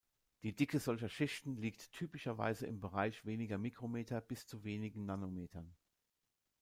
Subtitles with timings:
[0.41, 5.75] Die Dicke solcher Schichten liegt typischerweise im Bereich weniger Mikrometer bis zu wenigen Nanometern.